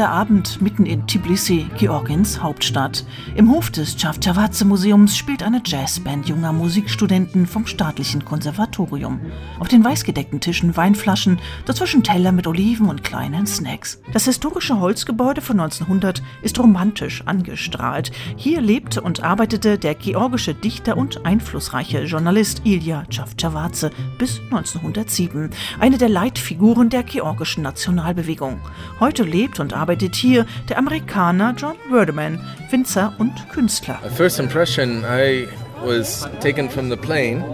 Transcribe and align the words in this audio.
Milder 0.00 0.12
Abend 0.14 0.62
mitten 0.62 0.86
in 0.86 1.06
Tbilisi, 1.06 1.66
Georgiens 1.76 2.42
Hauptstadt. 2.42 3.04
Im 3.34 3.50
Hof 3.50 3.70
des 3.70 4.00
Chavchavadze 4.00 4.64
Museums 4.64 5.14
spielt 5.14 5.42
eine 5.42 5.60
Jazzband 5.62 6.26
junger 6.26 6.54
Musikstudenten 6.54 7.46
vom 7.46 7.66
staatlichen 7.66 8.24
Konservatorium. 8.24 9.20
Auf 9.58 9.68
den 9.68 9.84
weißgedeckten 9.84 10.40
Tischen 10.40 10.74
Weinflaschen, 10.74 11.38
dazwischen 11.66 12.02
Teller 12.02 12.32
mit 12.32 12.46
Oliven 12.46 12.88
und 12.88 13.04
kleinen 13.04 13.46
Snacks. 13.46 14.00
Das 14.14 14.24
historische 14.24 14.80
Holzgebäude 14.80 15.42
von 15.42 15.60
1900 15.60 16.22
ist 16.40 16.58
romantisch 16.58 17.22
angestrahlt. 17.26 18.10
Hier 18.36 18.62
lebte 18.62 19.02
und 19.02 19.22
arbeitete 19.22 19.76
der 19.76 19.94
georgische 19.94 20.54
Dichter 20.54 20.96
und 20.96 21.26
einflussreiche 21.26 22.04
Journalist 22.04 22.62
Ilya 22.64 23.04
Chavchavadze 23.10 23.90
bis 24.16 24.40
1907. 24.50 25.50
Eine 25.78 25.98
der 25.98 26.08
Leitfiguren 26.08 26.88
der 26.88 27.02
georgischen 27.02 27.62
Nationalbewegung. 27.62 28.62
Heute 28.98 29.24
lebt 29.24 29.60
und 29.60 29.74
arbeitet 29.74 29.89
hier 29.98 30.46
der 30.68 30.78
Amerikaner 30.78 31.54
John 31.56 31.76
Werdeman, 31.90 32.40
Winzer 32.70 33.14
und 33.18 33.32
Künstler. 33.52 33.98
First 34.16 34.38
impression, 34.38 35.04
I 35.04 35.46
was 35.84 36.28
taken 36.40 36.68
from 36.68 36.90
the 36.90 36.96
plane. 36.96 37.44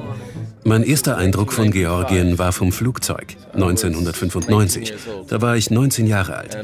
Mein 0.65 0.83
erster 0.83 1.17
Eindruck 1.17 1.53
von 1.53 1.71
Georgien 1.71 2.41
war 2.41 2.53
vom 2.53 2.73
Flugzeug 2.73 3.37
1995. 3.53 4.93
Da 5.29 5.41
war 5.41 5.57
ich 5.57 5.71
19 5.71 6.09
Jahre 6.09 6.39
alt. 6.39 6.59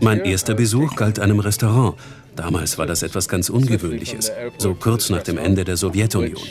Mein 0.00 0.24
erster 0.24 0.54
Besuch 0.54 0.96
galt 0.96 1.20
einem 1.20 1.38
Restaurant. 1.38 1.94
Damals 2.34 2.78
war 2.78 2.86
das 2.86 3.04
etwas 3.04 3.28
ganz 3.28 3.48
Ungewöhnliches, 3.48 4.32
so 4.58 4.74
kurz 4.74 5.08
nach 5.08 5.22
dem 5.22 5.38
Ende 5.38 5.64
der 5.64 5.76
Sowjetunion. 5.76 6.42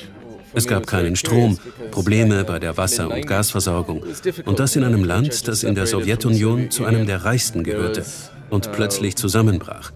Es 0.53 0.67
gab 0.67 0.87
keinen 0.87 1.15
Strom, 1.15 1.57
Probleme 1.91 2.43
bei 2.43 2.59
der 2.59 2.77
Wasser- 2.77 3.09
und 3.09 3.25
Gasversorgung. 3.25 4.03
Und 4.45 4.59
das 4.59 4.75
in 4.75 4.83
einem 4.83 5.03
Land, 5.03 5.47
das 5.47 5.63
in 5.63 5.75
der 5.75 5.87
Sowjetunion 5.87 6.71
zu 6.71 6.85
einem 6.85 7.05
der 7.05 7.23
reichsten 7.23 7.63
gehörte 7.63 8.03
und 8.51 8.71
plötzlich 8.73 9.15
zusammenbrach. 9.15 9.91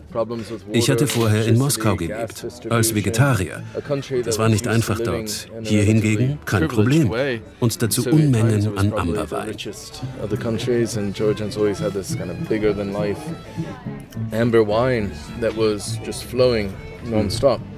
Ich 0.71 0.89
hatte 0.89 1.07
vorher 1.07 1.45
in 1.45 1.57
Moskau 1.57 1.95
gelebt, 1.95 2.47
als 2.69 2.95
Vegetarier. 2.95 3.63
Das 4.23 4.39
war 4.39 4.49
nicht 4.49 4.67
einfach 4.67 4.99
dort. 4.99 5.47
Hier 5.61 5.83
hingegen 5.83 6.39
kein 6.45 6.67
Problem. 6.67 7.11
Und 7.59 7.81
dazu 7.81 8.09
Unmengen 8.09 8.77
an 8.77 8.93
Amberwein. 8.93 9.55
Amber 14.31 14.65
wine 14.65 15.11
that 15.41 15.55
was 15.57 15.99
just 16.05 16.23
flowing 16.23 16.73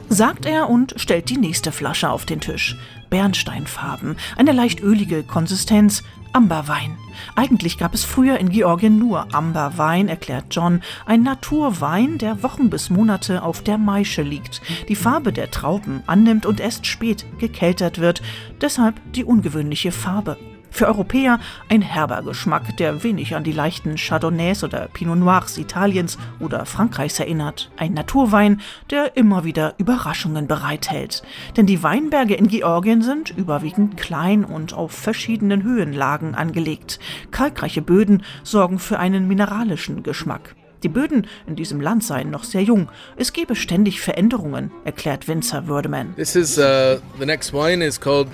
sagt 0.09 0.45
er 0.45 0.69
und 0.69 0.93
stellt 0.97 1.29
die 1.29 1.37
nächste 1.37 1.71
Flasche 1.71 2.09
auf 2.09 2.25
den 2.25 2.39
Tisch. 2.39 2.77
Bernsteinfarben, 3.09 4.17
eine 4.35 4.51
leicht 4.51 4.81
ölige 4.81 5.23
Konsistenz, 5.23 6.03
Amberwein. 6.33 6.97
Eigentlich 7.35 7.77
gab 7.77 7.93
es 7.93 8.03
früher 8.03 8.37
in 8.37 8.49
Georgien 8.49 8.99
nur 8.99 9.33
Amberwein, 9.33 10.07
erklärt 10.07 10.45
John, 10.51 10.81
ein 11.05 11.23
Naturwein, 11.23 12.17
der 12.17 12.43
Wochen 12.43 12.69
bis 12.69 12.89
Monate 12.89 13.41
auf 13.41 13.63
der 13.63 13.77
Maische 13.77 14.21
liegt, 14.21 14.61
die 14.87 14.95
Farbe 14.95 15.33
der 15.33 15.51
Trauben 15.51 16.03
annimmt 16.05 16.45
und 16.45 16.59
erst 16.59 16.85
spät 16.85 17.25
gekeltert 17.39 17.99
wird, 17.99 18.21
deshalb 18.61 18.95
die 19.13 19.23
ungewöhnliche 19.23 19.91
Farbe. 19.91 20.37
Für 20.77 20.85
Europäer 20.85 21.39
ein 21.69 21.81
herber 21.81 22.21
Geschmack, 22.21 22.77
der 22.77 23.01
wenig 23.01 23.33
an 23.33 23.43
die 23.43 23.51
leichten 23.51 23.95
Chardonnays 23.95 24.63
oder 24.63 24.87
Pinot 24.93 25.17
Noirs 25.17 25.57
Italiens 25.57 26.19
oder 26.39 26.67
Frankreichs 26.67 27.19
erinnert. 27.19 27.71
Ein 27.77 27.95
Naturwein, 27.95 28.61
der 28.91 29.17
immer 29.17 29.43
wieder 29.43 29.73
Überraschungen 29.79 30.45
bereithält. 30.45 31.23
Denn 31.55 31.65
die 31.65 31.81
Weinberge 31.81 32.35
in 32.35 32.47
Georgien 32.47 33.01
sind 33.01 33.35
überwiegend 33.35 33.97
klein 33.97 34.45
und 34.45 34.75
auf 34.75 34.91
verschiedenen 34.91 35.63
Höhenlagen 35.63 36.35
angelegt. 36.35 36.99
Kalkreiche 37.31 37.81
Böden 37.81 38.21
sorgen 38.43 38.77
für 38.77 38.99
einen 38.99 39.27
mineralischen 39.27 40.03
Geschmack. 40.03 40.55
Die 40.83 40.89
Böden 40.89 41.25
in 41.47 41.55
diesem 41.55 41.81
Land 41.81 42.03
seien 42.03 42.29
noch 42.29 42.43
sehr 42.43 42.61
jung. 42.61 42.89
Es 43.15 43.33
gebe 43.33 43.55
ständig 43.55 43.99
Veränderungen, 43.99 44.69
erklärt 44.85 45.27
Winzer 45.27 45.65
Würdeman. 45.65 46.15
This 46.17 46.35
is 46.35 46.59
uh, 46.59 46.99
the 47.17 47.25
next 47.25 47.51
wine 47.51 47.83
is 47.83 47.99
called 47.99 48.27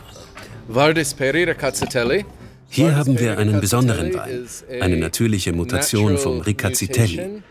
hier 2.70 2.96
haben 2.96 3.20
wir 3.20 3.38
einen 3.38 3.60
besonderen 3.60 4.14
Wein, 4.14 4.48
eine 4.82 4.98
natürliche 4.98 5.54
Mutation 5.54 6.18
vom 6.18 6.42
Riccacitelli. 6.42 7.42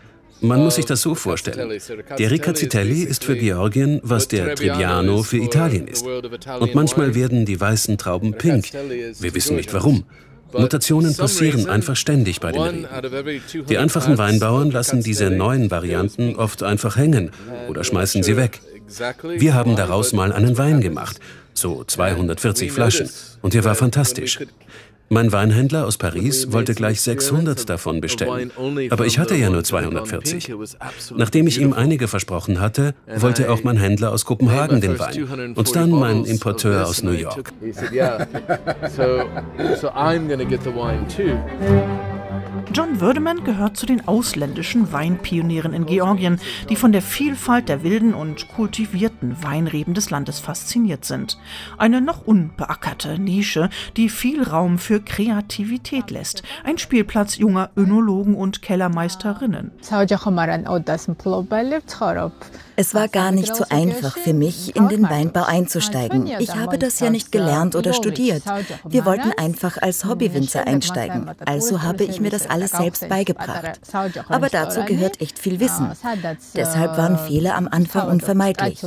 Man 0.41 0.61
muss 0.61 0.75
sich 0.75 0.85
das 0.85 1.01
so 1.01 1.15
vorstellen. 1.15 1.79
Der 2.17 2.31
Riccacitelli 2.31 3.03
ist 3.03 3.23
für 3.23 3.37
Georgien, 3.37 4.01
was 4.03 4.27
der 4.27 4.55
Trebbiano 4.55 5.23
für 5.23 5.37
Italien 5.37 5.87
ist. 5.87 6.05
Und 6.05 6.75
manchmal 6.75 7.15
werden 7.15 7.45
die 7.45 7.59
weißen 7.59 7.97
Trauben 7.97 8.33
pink. 8.33 8.65
Wir 8.73 9.33
wissen 9.33 9.55
nicht 9.55 9.73
warum. 9.73 10.03
Mutationen 10.51 11.15
passieren 11.15 11.69
einfach 11.69 11.95
ständig 11.95 12.39
bei 12.39 12.51
den 12.51 12.85
Reben. 12.85 13.41
Die 13.69 13.77
einfachen 13.77 14.17
Weinbauern 14.17 14.71
lassen 14.71 15.01
diese 15.01 15.29
neuen 15.29 15.71
Varianten 15.71 16.35
oft 16.35 16.63
einfach 16.63 16.97
hängen 16.97 17.31
oder 17.69 17.83
schmeißen 17.83 18.23
sie 18.23 18.37
weg. 18.37 18.59
Wir 19.37 19.53
haben 19.53 19.75
daraus 19.75 20.13
mal 20.13 20.31
einen 20.31 20.57
Wein 20.57 20.81
gemacht. 20.81 21.19
So 21.53 21.83
240 21.83 22.71
Flaschen. 22.71 23.09
Und 23.41 23.55
er 23.55 23.63
war 23.63 23.75
fantastisch. 23.75 24.39
Mein 25.09 25.31
Weinhändler 25.31 25.85
aus 25.85 25.97
Paris 25.97 26.51
wollte 26.51 26.73
gleich 26.73 27.01
600 27.01 27.69
davon 27.69 28.01
bestellen, 28.01 28.51
aber 28.89 29.05
ich 29.05 29.19
hatte 29.19 29.35
ja 29.35 29.49
nur 29.49 29.63
240. 29.63 30.55
Nachdem 31.15 31.45
ich 31.45 31.61
ihm 31.61 31.73
einige 31.73 32.07
versprochen 32.07 32.59
hatte, 32.59 32.95
wollte 33.17 33.51
auch 33.51 33.63
mein 33.63 33.77
Händler 33.77 34.11
aus 34.11 34.25
Kopenhagen 34.25 34.81
den 34.81 34.97
Wein. 34.97 35.53
und 35.53 35.75
dann 35.75 35.91
mein 35.91 36.25
Importeur 36.25 36.87
aus 36.87 37.03
New 37.03 37.11
York. 37.11 37.53
John 42.73 42.99
Würdemann 42.99 43.43
gehört 43.43 43.77
zu 43.77 43.85
den 43.85 44.07
ausländischen 44.07 44.91
Weinpionieren 44.91 45.73
in 45.73 45.85
Georgien, 45.85 46.39
die 46.69 46.75
von 46.75 46.91
der 46.91 47.01
Vielfalt 47.01 47.69
der 47.69 47.83
wilden 47.83 48.13
und 48.13 48.47
kultivierten 48.47 49.43
Weinreben 49.43 49.93
des 49.93 50.09
Landes 50.09 50.39
fasziniert 50.39 51.05
sind. 51.05 51.37
Eine 51.77 52.01
noch 52.01 52.25
unbeackerte 52.25 53.19
Nische, 53.19 53.69
die 53.97 54.09
viel 54.09 54.43
Raum 54.43 54.79
für 54.79 55.01
Kreativität 55.01 56.09
lässt. 56.11 56.43
Ein 56.63 56.77
Spielplatz 56.77 57.37
junger 57.37 57.69
Önologen 57.77 58.35
und 58.35 58.61
Kellermeisterinnen. 58.61 59.71
Es 62.75 62.93
war 62.95 63.07
gar 63.07 63.31
nicht 63.31 63.55
so 63.55 63.65
einfach 63.69 64.17
für 64.17 64.33
mich, 64.33 64.75
in 64.75 64.87
den 64.89 65.03
Weinbau 65.09 65.43
einzusteigen. 65.43 66.27
Ich 66.39 66.55
habe 66.55 66.77
das 66.77 66.99
ja 66.99 67.09
nicht 67.09 67.31
gelernt 67.31 67.75
oder 67.75 67.93
studiert. 67.93 68.43
Wir 68.87 69.05
wollten 69.05 69.31
einfach 69.37 69.77
als 69.81 70.05
Hobbywinzer 70.05 70.65
einsteigen. 70.65 71.29
Also 71.45 71.81
habe 71.81 72.03
ich 72.03 72.19
mir 72.19 72.29
das 72.29 72.49
alles 72.49 72.71
selbst 72.71 73.07
beigebracht. 73.09 73.79
Aber 74.29 74.49
dazu 74.49 74.83
gehört 74.83 75.21
echt 75.21 75.39
viel 75.39 75.59
Wissen. 75.59 75.91
Deshalb 76.55 76.97
waren 76.97 77.17
Fehler 77.17 77.55
am 77.55 77.67
Anfang 77.67 78.07
unvermeidlich. 78.07 78.81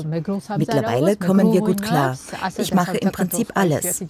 Mittlerweile 0.56 1.16
kommen 1.16 1.52
wir 1.52 1.60
gut 1.60 1.82
klar. 1.82 2.16
Ich 2.56 2.74
mache 2.74 2.96
im 2.96 3.12
Prinzip 3.12 3.52
alles. 3.54 4.04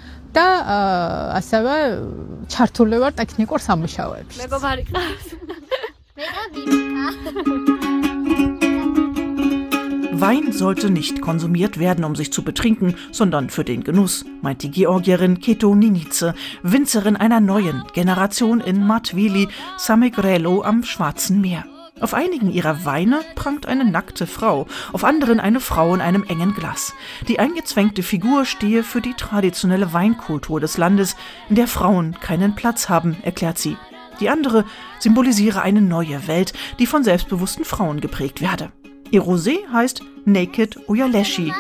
Wein 10.21 10.53
sollte 10.53 10.89
nicht 10.89 11.21
konsumiert 11.21 11.79
werden, 11.79 12.05
um 12.05 12.17
sich 12.17 12.33
zu 12.33 12.43
betrinken, 12.43 12.95
sondern 13.13 13.51
für 13.51 13.65
den 13.65 13.85
Genuss, 13.85 14.25
meint 14.41 14.63
die 14.63 14.71
Georgierin 14.71 15.41
Keto 15.41 15.75
Ninice, 15.75 16.35
Winzerin 16.63 17.17
einer 17.17 17.41
neuen 17.41 17.85
Generation 17.93 18.61
in 18.61 18.87
Matvili, 18.87 19.49
Samegrelo 19.77 20.63
am 20.63 20.85
Schwarzen 20.85 21.41
Meer. 21.41 21.65
Auf 22.01 22.15
einigen 22.15 22.51
ihrer 22.51 22.85
Weine 22.85 23.21
prangt 23.35 23.67
eine 23.67 23.85
nackte 23.85 24.27
Frau, 24.27 24.67
auf 24.93 25.05
anderen 25.05 25.41
eine 25.41 25.61
Frau 25.61 25.95
in 25.95 26.01
einem 26.01 26.25
engen 26.25 26.55
Glas. 26.55 26.93
Die 27.29 27.39
eingezwängte 27.39 28.03
Figur 28.03 28.45
stehe 28.45 28.83
für 28.83 29.01
die 29.01 29.15
traditionelle 29.15 29.93
Weinkultur 29.93 30.61
des 30.61 30.79
Landes, 30.79 31.17
in 31.49 31.57
der 31.57 31.69
Frauen 31.69 32.17
keinen 32.21 32.55
Platz 32.55 32.89
haben, 32.89 33.17
erklärt 33.23 33.59
sie. 33.59 33.77
Die 34.21 34.31
andere 34.31 34.65
symbolisiere 34.99 35.63
eine 35.63 35.81
neue 35.83 36.27
Welt, 36.27 36.53
die 36.79 36.87
von 36.87 37.05
selbstbewussten 37.05 37.65
Frauen 37.65 38.01
geprägt 38.01 38.41
werde. 38.41 38.73
Ihr 39.11 39.23
Rosé 39.23 39.59
heißt 39.73 40.03
Naked 40.25 40.89
Oyaleshi. 40.89 41.53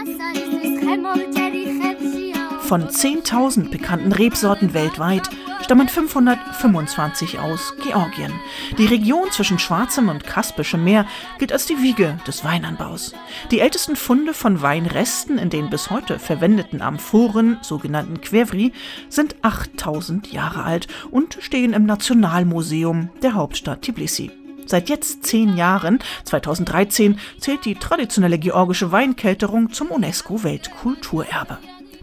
Von 2.63 2.89
10.000 2.89 3.71
bekannten 3.71 4.11
Rebsorten 4.11 4.75
weltweit 4.75 5.31
stammen 5.63 5.89
525 5.89 7.39
aus 7.39 7.75
Georgien. 7.83 8.33
Die 8.79 8.87
Region 8.87 9.31
zwischen 9.31 9.59
Schwarzem 9.61 10.09
und 10.09 10.25
Kaspischem 10.25 10.83
Meer 10.83 11.07
gilt 11.39 11.53
als 11.53 11.67
die 11.67 11.81
Wiege 11.81 12.19
des 12.27 12.45
Weinanbaus. 12.45 13.15
Die 13.53 13.61
ältesten 13.61 13.95
Funde 13.95 14.35
von 14.35 14.63
Weinresten 14.63 15.39
in 15.39 15.51
den 15.51 15.71
bis 15.71 15.91
heute 15.91 16.19
verwendeten 16.19 16.83
Amphoren, 16.83 17.59
sogenannten 17.63 18.21
Quevri, 18.21 18.73
sind 19.09 19.37
8000 19.43 20.33
Jahre 20.33 20.65
alt 20.65 20.89
und 21.11 21.39
stehen 21.41 21.73
im 21.73 21.87
Nationalmuseum 21.87 23.11
der 23.23 23.35
Hauptstadt 23.35 23.83
Tbilisi. 23.83 24.33
Seit 24.67 24.89
jetzt 24.89 25.25
zehn 25.25 25.57
Jahren, 25.57 26.01
2013, 26.25 27.19
zählt 27.39 27.65
die 27.65 27.77
traditionelle 27.77 28.39
georgische 28.39 28.93
Weinkälterung 28.93 29.73
zum 29.73 29.89
UNESCO-Weltkulturerbe. 29.89 31.59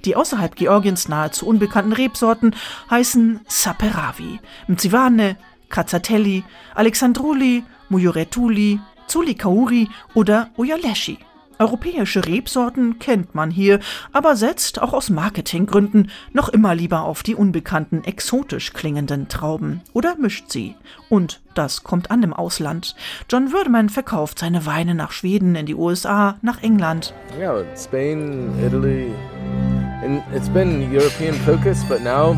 Die 0.05 0.15
außerhalb 0.15 0.55
Georgiens 0.55 1.07
nahezu 1.07 1.45
unbekannten 1.45 1.93
Rebsorten 1.93 2.55
heißen 2.89 3.41
Saperavi, 3.47 4.39
Mzivane, 4.67 5.37
Kazzatelli, 5.69 6.43
Alexandruli, 6.75 7.63
Mujuretuli, 7.89 8.79
Zulikauri 9.07 9.89
oder 10.13 10.49
Oyaleshi. 10.57 11.19
Europäische 11.63 12.25
Rebsorten 12.25 12.99
kennt 12.99 13.35
man 13.35 13.49
hier, 13.49 13.79
aber 14.11 14.35
setzt 14.35 14.81
auch 14.81 14.91
aus 14.91 15.09
Marketinggründen 15.09 16.11
noch 16.33 16.49
immer 16.49 16.75
lieber 16.75 17.03
auf 17.03 17.23
die 17.23 17.35
unbekannten, 17.35 18.03
exotisch 18.03 18.73
klingenden 18.73 19.29
Trauben 19.29 19.79
oder 19.93 20.17
mischt 20.17 20.51
sie. 20.51 20.75
Und 21.07 21.41
das 21.55 21.85
kommt 21.85 22.11
an 22.11 22.21
im 22.21 22.33
Ausland. 22.33 22.97
John 23.29 23.53
Würdemann 23.53 23.87
verkauft 23.87 24.39
seine 24.39 24.65
Weine 24.65 24.93
nach 24.93 25.13
Schweden, 25.13 25.55
in 25.55 25.65
die 25.65 25.75
USA, 25.75 26.37
nach 26.41 26.61
England. 26.61 27.13
Yeah, 27.39 27.63
Spain, 27.77 28.51
Italy. 28.61 29.13
And 30.03 30.21
it's 30.35 30.49
been 30.49 30.93
European 30.93 31.33
focus, 31.45 31.81
but 31.85 32.03
now 32.03 32.35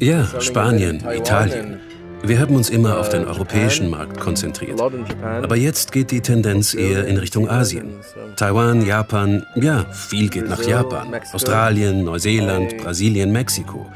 ja, 0.00 0.26
Spanien, 0.40 1.00
Italien. 1.08 1.78
Wir 2.24 2.38
haben 2.38 2.54
uns 2.54 2.70
immer 2.70 2.98
auf 2.98 3.08
den 3.08 3.24
europäischen 3.24 3.90
Markt 3.90 4.20
konzentriert. 4.20 4.80
Aber 4.80 5.56
jetzt 5.56 5.90
geht 5.92 6.10
die 6.10 6.20
Tendenz 6.20 6.72
eher 6.74 7.06
in 7.06 7.16
Richtung 7.16 7.48
Asien. 7.48 7.94
Taiwan, 8.36 8.86
Japan, 8.86 9.44
ja, 9.56 9.84
viel 9.92 10.28
geht 10.28 10.48
nach 10.48 10.62
Japan. 10.62 11.12
Australien, 11.32 12.04
Neuseeland, 12.04 12.78
Brasilien, 12.78 13.32
Mexiko. 13.32 13.86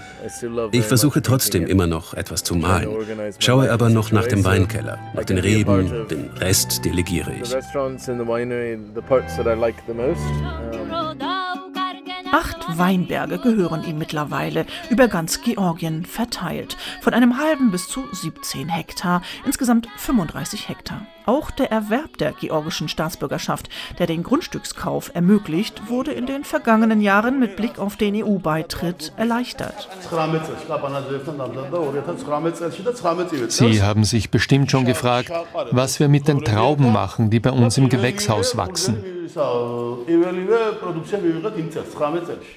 Ich 0.73 0.85
versuche 0.85 1.23
trotzdem 1.23 1.67
immer 1.67 1.87
noch 1.87 2.15
etwas 2.15 2.43
zu 2.43 2.57
malen, 2.57 2.89
schaue 3.39 3.71
aber 3.71 3.91
noch 3.91 4.11
nach 4.11 4.27
dem 4.27 4.45
Weinkeller, 4.45 4.99
nach 5.15 5.25
den 5.25 5.39
Reben, 5.39 6.09
den 6.09 6.31
Rest 6.41 6.85
delegiere 6.85 7.33
ich. 7.41 7.55
Acht 12.37 12.77
Weinberge 12.77 13.39
gehören 13.39 13.83
ihm 13.83 13.97
mittlerweile, 13.97 14.67
über 14.91 15.09
ganz 15.09 15.41
Georgien 15.41 16.05
verteilt. 16.05 16.77
Von 17.01 17.15
einem 17.15 17.39
halben 17.39 17.71
bis 17.71 17.89
zu 17.89 18.05
17 18.13 18.69
Hektar, 18.69 19.23
insgesamt 19.47 19.89
35 19.97 20.69
Hektar. 20.69 21.07
Auch 21.27 21.51
der 21.51 21.73
Erwerb 21.73 22.19
der 22.19 22.33
georgischen 22.33 22.89
Staatsbürgerschaft, 22.89 23.69
der 23.99 24.07
den 24.07 24.23
Grundstückskauf 24.23 25.11
ermöglicht, 25.13 25.89
wurde 25.89 26.13
in 26.13 26.27
den 26.27 26.45
vergangenen 26.45 27.01
Jahren 27.01 27.41
mit 27.41 27.57
Blick 27.57 27.79
auf 27.81 27.97
den 27.97 28.15
EU-Beitritt 28.25 29.13
erleichtert. 29.17 29.89
Sie 33.49 33.83
haben 33.83 34.05
sich 34.05 34.31
bestimmt 34.31 34.71
schon 34.71 34.85
gefragt, 34.85 35.33
was 35.73 35.99
wir 35.99 36.09
mit 36.09 36.29
den 36.29 36.45
Trauben 36.45 36.93
machen, 36.93 37.31
die 37.31 37.41
bei 37.41 37.51
uns 37.51 37.77
im 37.77 37.89
Gewächshaus 37.89 38.57
wachsen. 38.57 39.03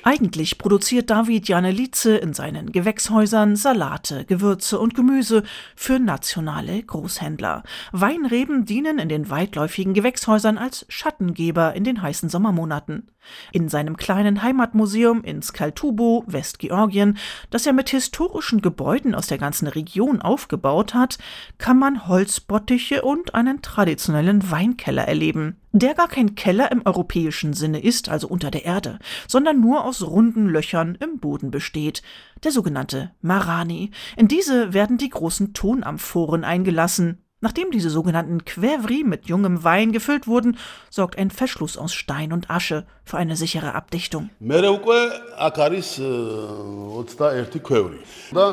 Eigentlich 0.04 0.58
produziert 0.58 1.10
David 1.10 1.48
Janelice 1.48 2.06
in 2.06 2.34
seinen 2.34 2.72
Gewächshäusern 2.72 3.56
Salate, 3.56 4.26
Gewürze 4.26 4.80
und 4.80 4.94
Gemüse 4.94 5.44
für 5.76 6.00
nationale 6.00 6.82
Großhändler. 6.84 7.64
Weinreben 7.92 8.59
dienen 8.66 9.00
in 9.00 9.10
den 9.10 9.30
weitläufigen 9.30 9.94
Gewächshäusern 9.94 10.58
als 10.58 10.86
Schattengeber 10.90 11.74
in 11.74 11.84
den 11.84 12.02
heißen 12.02 12.30
Sommermonaten. 12.30 13.12
In 13.52 13.70
seinem 13.70 13.98
kleinen 13.98 14.42
Heimatmuseum 14.42 15.24
in 15.24 15.42
Skaltubo, 15.42 16.24
Westgeorgien, 16.28 17.18
das 17.50 17.66
er 17.66 17.74
mit 17.74 17.90
historischen 17.90 18.62
Gebäuden 18.62 19.16
aus 19.16 19.28
der 19.28 19.38
ganzen 19.38 19.68
Region 19.68 20.22
aufgebaut 20.22 20.94
hat, 20.94 21.18
kann 21.58 21.78
man 21.78 22.08
Holzbottiche 22.08 23.02
und 23.02 23.36
einen 23.36 23.62
traditionellen 23.62 24.50
Weinkeller 24.50 25.08
erleben, 25.08 25.58
der 25.72 25.94
gar 25.94 26.08
kein 26.08 26.36
Keller 26.36 26.72
im 26.72 26.86
europäischen 26.86 27.54
Sinne 27.54 27.82
ist, 27.82 28.10
also 28.10 28.28
unter 28.28 28.52
der 28.52 28.66
Erde, 28.66 29.00
sondern 29.28 29.60
nur 29.60 29.84
aus 29.84 30.02
runden 30.02 30.48
Löchern 30.48 30.98
im 31.00 31.20
Boden 31.20 31.52
besteht, 31.52 32.02
der 32.44 32.52
sogenannte 32.52 33.12
Marani. 33.22 33.92
In 34.16 34.28
diese 34.28 34.74
werden 34.74 34.98
die 34.98 35.10
großen 35.10 35.54
Tonamphoren 35.54 36.44
eingelassen, 36.44 37.24
Nachdem 37.42 37.72
diese 37.72 37.90
sogenannten 37.90 38.44
Quevri 38.44 39.06
mit 39.06 39.28
jungem 39.28 39.64
Wein 39.64 39.94
gefüllt 39.94 40.28
wurden, 40.28 40.58
sorgt 40.90 41.18
ein 41.18 41.32
Verschluss 41.32 41.78
aus 41.78 41.94
Stein 41.94 42.34
und 42.34 42.50
Asche 42.50 42.86
für 43.06 43.16
eine 43.16 43.38
sichere 43.38 43.76
Abdichtung. 43.76 44.30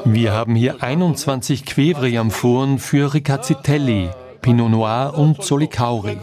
Wir 0.04 0.32
haben 0.32 0.54
hier 0.54 0.82
21 0.84 1.64
Quevri-Amphoren 1.66 2.78
für 2.78 3.12
Ricacitelli, 3.12 4.10
Pinot 4.40 4.70
Noir 4.70 5.14
und 5.16 5.42
Solicauri. 5.42 6.18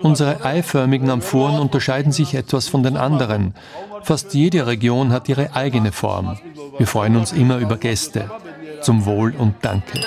Unsere 0.00 0.44
eiförmigen 0.44 1.10
Amphoren 1.10 1.58
unterscheiden 1.58 2.12
sich 2.12 2.34
etwas 2.34 2.68
von 2.68 2.84
den 2.84 2.96
anderen. 2.96 3.54
Fast 4.02 4.32
jede 4.32 4.68
Region 4.68 5.10
hat 5.10 5.28
ihre 5.28 5.56
eigene 5.56 5.90
Form. 5.90 6.38
Wir 6.78 6.86
freuen 6.86 7.16
uns 7.16 7.32
immer 7.32 7.58
über 7.58 7.76
Gäste. 7.76 8.30
Zum 8.80 9.06
Wohl 9.06 9.34
und 9.36 9.56
Danke. 9.62 10.02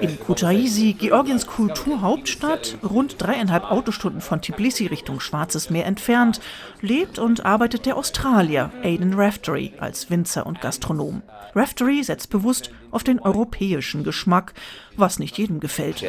In 0.00 0.18
Kutaisi, 0.18 0.94
Georgiens 0.94 1.46
Kulturhauptstadt, 1.46 2.78
rund 2.82 3.16
dreieinhalb 3.18 3.70
Autostunden 3.70 4.20
von 4.20 4.40
Tbilisi 4.40 4.86
Richtung 4.86 5.20
Schwarzes 5.20 5.70
Meer 5.70 5.86
entfernt, 5.86 6.40
lebt 6.80 7.18
und 7.18 7.44
arbeitet 7.44 7.86
der 7.86 7.96
Australier 7.96 8.70
Aidan 8.82 9.14
Raftery 9.14 9.74
als 9.78 10.10
Winzer 10.10 10.46
und 10.46 10.60
Gastronom. 10.60 11.22
Raftery 11.54 12.02
setzt 12.02 12.30
bewusst 12.30 12.70
auf 12.90 13.04
den 13.04 13.20
europäischen 13.20 14.04
Geschmack, 14.04 14.54
was 14.96 15.18
nicht 15.18 15.36
jedem 15.36 15.60
gefällt. 15.60 16.02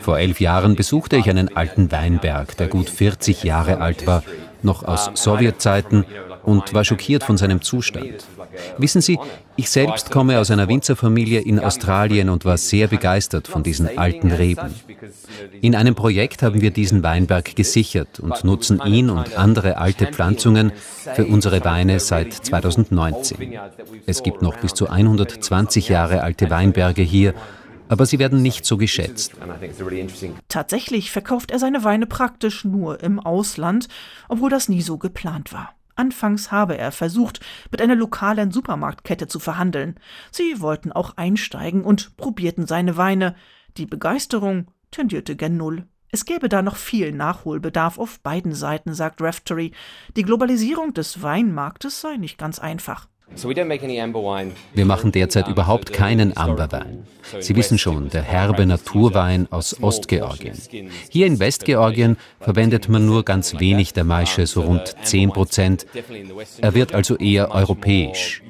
Vor 0.00 0.18
elf 0.18 0.40
Jahren 0.40 0.76
besuchte 0.76 1.16
ich 1.16 1.28
einen 1.28 1.56
alten 1.56 1.90
Weinberg, 1.90 2.56
der 2.56 2.68
gut 2.68 2.88
40 2.88 3.42
Jahre 3.42 3.80
alt 3.80 4.06
war, 4.06 4.22
noch 4.62 4.84
aus 4.84 5.10
Sowjetzeiten 5.14 6.04
und 6.46 6.72
war 6.72 6.84
schockiert 6.84 7.24
von 7.24 7.36
seinem 7.36 7.60
Zustand. 7.60 8.24
Wissen 8.78 9.02
Sie, 9.02 9.18
ich 9.56 9.68
selbst 9.68 10.10
komme 10.10 10.38
aus 10.38 10.50
einer 10.50 10.68
Winzerfamilie 10.68 11.40
in 11.40 11.58
Australien 11.58 12.28
und 12.30 12.44
war 12.44 12.56
sehr 12.56 12.86
begeistert 12.86 13.48
von 13.48 13.62
diesen 13.62 13.98
alten 13.98 14.30
Reben. 14.30 14.74
In 15.60 15.74
einem 15.74 15.94
Projekt 15.94 16.42
haben 16.42 16.60
wir 16.60 16.70
diesen 16.70 17.02
Weinberg 17.02 17.56
gesichert 17.56 18.20
und 18.20 18.44
nutzen 18.44 18.80
ihn 18.84 19.10
und 19.10 19.36
andere 19.36 19.76
alte 19.76 20.06
Pflanzungen 20.06 20.72
für 21.14 21.26
unsere 21.26 21.64
Weine 21.64 21.98
seit 21.98 22.32
2019. 22.32 23.58
Es 24.06 24.22
gibt 24.22 24.40
noch 24.40 24.56
bis 24.56 24.72
zu 24.72 24.88
120 24.88 25.88
Jahre 25.88 26.22
alte 26.22 26.48
Weinberge 26.48 27.02
hier 27.02 27.34
aber 27.88 28.04
sie 28.04 28.18
werden 28.18 28.42
nicht 28.42 28.64
so 28.64 28.76
geschätzt. 28.76 29.34
Tatsächlich 30.48 31.12
verkauft 31.12 31.52
er 31.52 31.60
seine 31.60 31.84
Weine 31.84 32.06
praktisch 32.06 32.64
nur 32.64 33.00
im 33.00 33.20
Ausland, 33.20 33.86
obwohl 34.28 34.50
das 34.50 34.68
nie 34.68 34.82
so 34.82 34.98
geplant 34.98 35.52
war. 35.52 35.75
Anfangs 35.96 36.52
habe 36.52 36.76
er 36.78 36.92
versucht, 36.92 37.40
mit 37.70 37.80
einer 37.80 37.96
lokalen 37.96 38.52
Supermarktkette 38.52 39.26
zu 39.26 39.40
verhandeln. 39.40 39.98
Sie 40.30 40.60
wollten 40.60 40.92
auch 40.92 41.16
einsteigen 41.16 41.82
und 41.82 42.16
probierten 42.16 42.66
seine 42.66 42.96
Weine. 42.96 43.34
Die 43.76 43.86
Begeisterung 43.86 44.68
tendierte 44.90 45.36
gen 45.36 45.56
Null. 45.56 45.86
Es 46.10 46.24
gäbe 46.24 46.48
da 46.48 46.62
noch 46.62 46.76
viel 46.76 47.12
Nachholbedarf 47.12 47.98
auf 47.98 48.20
beiden 48.20 48.54
Seiten, 48.54 48.94
sagt 48.94 49.20
Raftery. 49.20 49.72
Die 50.16 50.22
Globalisierung 50.22 50.94
des 50.94 51.22
Weinmarktes 51.22 52.00
sei 52.00 52.16
nicht 52.16 52.38
ganz 52.38 52.58
einfach. 52.58 53.08
Wir 53.34 54.86
machen 54.86 55.12
derzeit 55.12 55.48
überhaupt 55.48 55.92
keinen 55.92 56.36
Amberwein. 56.36 57.06
Sie 57.40 57.56
wissen 57.56 57.76
schon, 57.76 58.08
der 58.08 58.22
herbe 58.22 58.66
Naturwein 58.66 59.48
aus 59.50 59.82
Ostgeorgien. 59.82 60.56
Hier 61.10 61.26
in 61.26 61.38
Westgeorgien 61.38 62.16
verwendet 62.40 62.88
man 62.88 63.04
nur 63.04 63.24
ganz 63.24 63.58
wenig 63.58 63.92
der 63.92 64.04
Maische, 64.04 64.46
so 64.46 64.62
rund 64.62 64.94
10 65.02 65.30
Prozent. 65.30 65.86
Er 66.60 66.74
wird 66.74 66.94
also 66.94 67.16
eher 67.16 67.50
europäisch. 67.50 68.42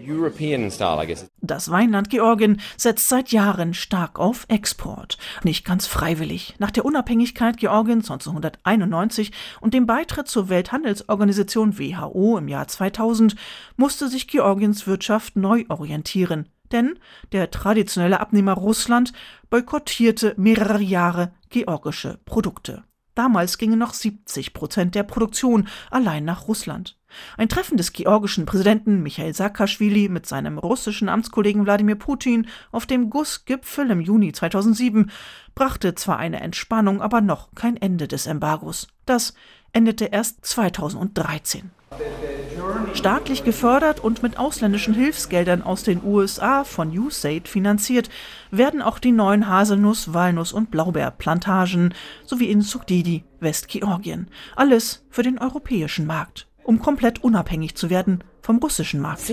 Das 1.41 1.71
Weinland 1.71 2.11
Georgien 2.11 2.61
setzt 2.77 3.09
seit 3.09 3.33
Jahren 3.33 3.75
stark 3.75 4.21
auf 4.21 4.45
Export. 4.49 5.19
Nicht 5.43 5.65
ganz 5.65 5.87
freiwillig. 5.87 6.55
Nach 6.59 6.71
der 6.71 6.85
Unabhängigkeit 6.85 7.57
Georgiens 7.57 8.11
1991 8.11 9.33
und 9.61 9.75
dem 9.75 9.87
Beitritt 9.87 10.29
zur 10.29 10.49
Welthandelsorganisation 10.49 11.79
WHO 11.79 12.39
im 12.39 12.47
Jahr 12.47 12.69
2000 12.69 13.35
musste 13.77 14.09
sich 14.09 14.29
Georgiens 14.29 14.66
Wirtschaft 14.87 15.37
neu 15.37 15.65
orientieren. 15.69 16.49
Denn 16.73 16.99
der 17.33 17.51
traditionelle 17.51 18.21
Abnehmer 18.21 18.55
Russland 18.55 19.13
boykottierte 19.51 20.35
mehrere 20.37 20.83
Jahre 20.83 21.33
georgische 21.49 22.19
Produkte. 22.25 22.85
Damals 23.15 23.57
gingen 23.57 23.79
noch 23.79 23.95
70 23.95 24.53
Prozent 24.53 24.95
der 24.95 25.03
Produktion 25.03 25.69
allein 25.91 26.25
nach 26.25 26.49
Russland. 26.49 26.99
Ein 27.39 27.49
Treffen 27.49 27.79
des 27.79 27.95
georgischen 27.95 28.45
Präsidenten 28.45 29.03
Michail 29.03 29.33
Saakashvili 29.33 30.11
mit 30.11 30.27
seinem 30.27 30.59
russischen 30.59 31.09
Amtskollegen 31.09 31.65
Wladimir 31.65 31.95
Putin 31.95 32.47
auf 32.73 32.85
dem 32.85 33.09
GUS-Gipfel 33.09 33.91
im 33.91 34.03
Juni 34.03 34.33
2007 34.33 35.11
brachte 35.55 35.95
zwar 35.95 36.19
eine 36.19 36.41
Entspannung, 36.41 37.01
aber 37.01 37.23
noch 37.23 37.55
kein 37.55 37.79
Ende 37.79 38.07
des 38.07 38.27
Embargos. 38.27 38.87
Das 39.07 39.33
endete 39.73 40.07
erst 40.07 40.45
2013. 40.45 41.71
Staatlich 42.95 43.45
gefördert 43.45 44.01
und 44.01 44.23
mit 44.23 44.39
ausländischen 44.39 44.95
Hilfsgeldern 44.95 45.63
aus 45.63 45.85
den 45.85 46.03
USA 46.03 46.65
von 46.65 46.97
USAID 46.97 47.47
finanziert, 47.47 48.11
werden 48.51 48.83
auch 48.83 48.99
die 48.99 49.13
neuen 49.13 49.49
Haselnuss-, 49.49 50.13
Walnuss- 50.13 50.53
und 50.53 50.71
Blaubeerplantagen 50.71 51.95
sowie 52.25 52.51
in 52.51 52.63
Sugdidi, 52.63 53.25
Westgeorgien. 53.39 54.29
Alles 54.57 55.05
für 55.11 55.23
den 55.23 55.39
europäischen 55.39 56.07
Markt, 56.07 56.49
um 56.65 56.81
komplett 56.81 57.23
unabhängig 57.23 57.77
zu 57.77 57.91
werden 57.91 58.25
vom 58.43 58.59
russischen 58.59 59.01
Markt. 59.01 59.29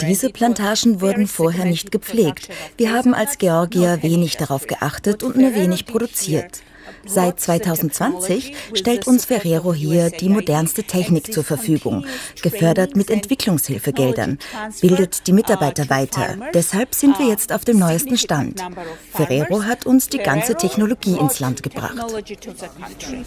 Diese 0.00 0.30
Plantagen 0.30 1.00
wurden 1.00 1.26
vorher 1.26 1.64
nicht 1.64 1.90
gepflegt. 1.92 2.48
Wir 2.76 2.92
haben 2.92 3.14
als 3.14 3.38
Georgier 3.38 4.02
wenig 4.02 4.36
darauf 4.36 4.66
geachtet 4.66 5.22
und 5.22 5.36
nur 5.36 5.54
wenig 5.54 5.86
produziert. 5.86 6.62
Seit 7.06 7.40
2020 7.40 8.54
stellt 8.74 9.06
uns 9.06 9.24
Ferrero 9.24 9.72
hier 9.72 10.10
die 10.10 10.28
modernste 10.28 10.84
Technik 10.84 11.32
zur 11.32 11.44
Verfügung, 11.44 12.04
gefördert 12.42 12.96
mit 12.96 13.10
Entwicklungshilfegeldern, 13.10 14.38
bildet 14.80 15.26
die 15.26 15.32
Mitarbeiter 15.32 15.88
weiter. 15.90 16.36
Deshalb 16.54 16.94
sind 16.94 17.18
wir 17.18 17.26
jetzt 17.26 17.52
auf 17.52 17.64
dem 17.64 17.78
neuesten 17.78 18.16
Stand. 18.16 18.62
Ferrero 19.12 19.64
hat 19.64 19.86
uns 19.86 20.08
die 20.08 20.18
ganze 20.18 20.54
Technologie 20.54 21.16
ins 21.18 21.40
Land 21.40 21.62
gebracht. 21.62 21.96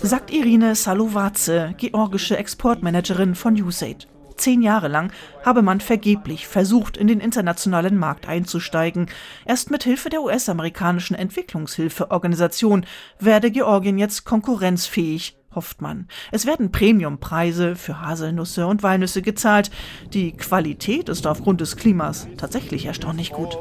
Sagt 0.01 0.31
Irine 0.31 0.75
Salovace, 0.75 1.73
georgische 1.77 2.37
Exportmanagerin 2.37 3.35
von 3.35 3.61
USAID. 3.61 4.07
Zehn 4.41 4.63
Jahre 4.63 4.87
lang 4.87 5.13
habe 5.45 5.61
man 5.61 5.81
vergeblich 5.81 6.47
versucht, 6.47 6.97
in 6.97 7.05
den 7.05 7.19
internationalen 7.19 7.95
Markt 7.95 8.27
einzusteigen. 8.27 9.05
Erst 9.45 9.69
mit 9.69 9.83
Hilfe 9.83 10.09
der 10.09 10.23
US-amerikanischen 10.23 11.15
Entwicklungshilfeorganisation 11.15 12.87
werde 13.19 13.51
Georgien 13.51 13.99
jetzt 13.99 14.25
konkurrenzfähig 14.25 15.37
hofft 15.53 15.79
man. 15.79 16.07
Es 16.31 16.47
werden 16.47 16.71
Premiumpreise 16.71 17.75
für 17.75 18.01
Haselnüsse 18.01 18.65
und 18.65 18.81
Walnüsse 18.81 19.21
gezahlt. 19.21 19.69
Die 20.11 20.31
Qualität 20.31 21.07
ist 21.07 21.27
aufgrund 21.27 21.61
des 21.61 21.75
Klimas 21.75 22.27
tatsächlich 22.37 22.87
erstaunlich 22.87 23.33
gut. 23.33 23.59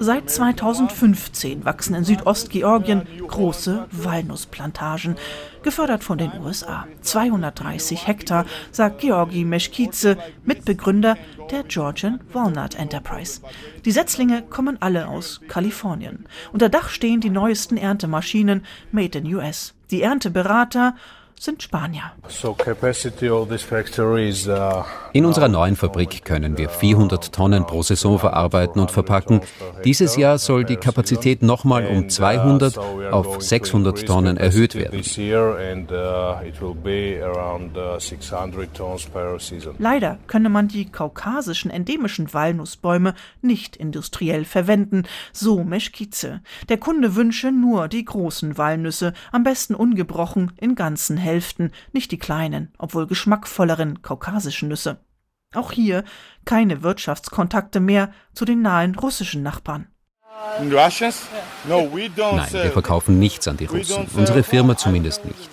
Seit 0.00 0.30
2015 0.30 1.64
wachsen 1.64 1.94
in 1.94 2.04
Südostgeorgien 2.04 3.06
große 3.26 3.86
Walnussplantagen, 3.90 5.16
gefördert 5.62 6.04
von 6.04 6.18
den 6.18 6.32
USA. 6.40 6.86
230 7.00 8.06
Hektar, 8.06 8.46
sagt 8.70 9.00
Georgi 9.00 9.44
Meschkize, 9.44 10.16
Mitbegründer 10.44 11.16
der 11.50 11.64
Georgian 11.64 12.20
Walnut 12.32 12.74
Enterprise. 12.74 13.40
Die 13.84 13.92
Setzlinge 13.92 14.42
kommen 14.42 14.80
alle 14.80 15.08
aus 15.08 15.40
Kalifornien. 15.48 16.26
Unter 16.52 16.68
Dach 16.68 16.88
stehen 16.88 17.20
die 17.20 17.30
neuesten 17.30 17.76
Erntemaschinen 17.76 18.64
Made 18.90 19.18
in 19.18 19.34
US. 19.34 19.74
Die 19.90 20.02
Ernteberater 20.02 20.94
sind 21.42 21.60
Spanier. 21.60 22.12
Uh, 22.24 22.28
in 25.12 25.24
unserer 25.24 25.48
neuen 25.48 25.74
Fabrik 25.74 26.24
können 26.24 26.56
wir 26.56 26.68
400 26.68 27.34
Tonnen 27.34 27.66
pro 27.66 27.82
Saison 27.82 28.20
verarbeiten 28.20 28.80
und 28.80 28.92
verpacken. 28.92 29.40
Dieses 29.84 30.14
Jahr 30.16 30.38
soll 30.38 30.64
die 30.64 30.76
Kapazität 30.76 31.42
nochmal 31.42 31.86
um 31.86 32.08
200 32.08 32.76
uh, 32.76 32.80
auf 33.10 33.42
600 33.42 34.06
Tonnen 34.06 34.36
erhöht 34.36 34.76
werden. 34.76 35.00
Uh, 35.00 35.02
Leider 39.78 40.18
könne 40.28 40.48
man 40.48 40.68
die 40.68 40.84
kaukasischen 40.84 41.72
endemischen 41.72 42.32
Walnussbäume 42.32 43.14
nicht 43.40 43.76
industriell 43.76 44.44
verwenden, 44.44 45.02
so 45.32 45.64
Meschkize. 45.64 46.40
Der 46.68 46.78
Kunde 46.78 47.16
wünsche 47.16 47.50
nur 47.50 47.88
die 47.88 48.04
großen 48.04 48.56
Walnüsse, 48.56 49.12
am 49.32 49.42
besten 49.42 49.74
ungebrochen 49.74 50.52
in 50.60 50.76
ganzen 50.76 51.16
Hälften. 51.16 51.31
Hälften, 51.32 51.72
nicht 51.92 52.10
die 52.12 52.18
kleinen, 52.18 52.72
obwohl 52.78 53.06
geschmackvolleren 53.06 54.02
kaukasischen 54.02 54.68
Nüsse. 54.68 54.98
Auch 55.54 55.72
hier 55.72 56.04
keine 56.44 56.82
Wirtschaftskontakte 56.82 57.80
mehr 57.80 58.10
zu 58.34 58.44
den 58.44 58.60
nahen 58.62 58.94
russischen 58.94 59.42
Nachbarn. 59.42 59.86
Nein, 60.58 62.52
wir 62.52 62.72
verkaufen 62.72 63.18
nichts 63.18 63.48
an 63.48 63.56
die 63.56 63.66
Russen. 63.66 64.06
Unsere 64.14 64.42
Firma 64.42 64.76
zumindest 64.76 65.24
nicht. 65.24 65.50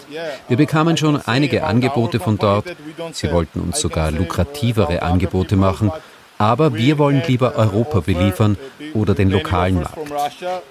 Wir 0.47 0.57
bekamen 0.57 0.97
schon 0.97 1.21
einige 1.21 1.63
Angebote 1.63 2.19
von 2.19 2.37
dort. 2.37 2.75
Sie 3.13 3.31
wollten 3.31 3.59
uns 3.61 3.79
sogar 3.79 4.11
lukrativere 4.11 5.01
Angebote 5.01 5.55
machen. 5.55 5.91
Aber 6.37 6.73
wir 6.73 6.97
wollen 6.97 7.21
lieber 7.27 7.55
Europa 7.55 7.99
beliefern 7.99 8.57
oder 8.93 9.13
den 9.13 9.29
lokalen 9.29 9.75
Markt. 9.75 9.97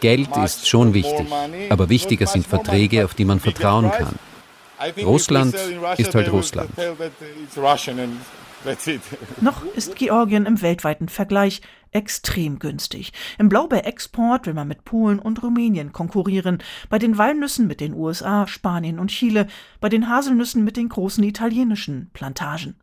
Geld 0.01 0.35
ist 0.39 0.67
schon 0.67 0.95
wichtig, 0.95 1.27
aber 1.69 1.91
wichtiger 1.91 2.27
sind 2.27 2.47
Verträge, 2.47 3.05
auf 3.05 3.13
die 3.13 3.27
man 3.27 3.39
vertrauen 3.39 3.91
kann. 3.91 4.19
Russland 5.03 5.55
ist 5.97 6.15
halt 6.15 6.33
Russland. 6.33 6.71
Noch 9.41 9.65
ist 9.75 9.97
Georgien 9.97 10.47
im 10.47 10.63
weltweiten 10.63 11.09
Vergleich 11.09 11.61
extrem 11.91 12.59
günstig. 12.59 13.13
Im 13.39 13.49
Blaubeerexport 13.49 14.47
will 14.47 14.55
man 14.55 14.69
mit 14.69 14.85
Polen 14.85 15.19
und 15.19 15.43
Rumänien 15.43 15.93
konkurrieren, 15.93 16.59
bei 16.91 16.99
den 16.99 17.19
Walnüssen 17.19 17.67
mit 17.67 17.81
den 17.81 17.95
USA, 17.95 18.47
Spanien 18.47 18.99
und 18.99 19.09
Chile, 19.11 19.47
bei 19.81 19.89
den 19.89 20.09
Haselnüssen 20.09 20.65
mit 20.65 20.77
den 20.77 20.89
großen 20.89 21.25
italienischen 21.25 22.11
Plantagen. 22.13 22.77